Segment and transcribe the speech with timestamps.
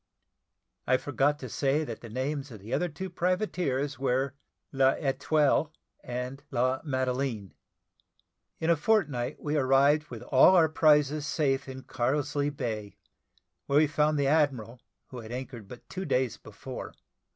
[0.87, 4.33] I forgot to say that the names of the other two privateers were
[4.71, 5.71] L'Etoille
[6.03, 7.53] and La Madeleine.
[8.59, 12.97] In a fortnight we arrived with all our prizes safe in Carlisle Bay,
[13.67, 14.79] where we found the admiral,
[15.09, 16.93] who had anchored but two days before.